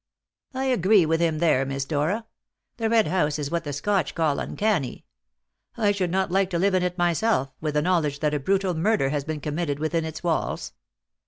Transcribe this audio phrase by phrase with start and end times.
[0.55, 2.25] "I agree with him there, Miss Dora.
[2.77, 5.05] The Red House is what the Scotch call uncanny.
[5.77, 8.73] I should not like to live in it myself, with the knowledge that a brutal
[8.73, 10.73] murder had been committed within its walls."